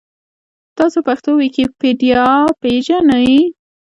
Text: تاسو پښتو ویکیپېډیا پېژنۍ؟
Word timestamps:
تاسو 0.77 0.97
پښتو 1.07 1.29
ویکیپېډیا 1.41 2.23
پېژنۍ؟ 2.61 3.33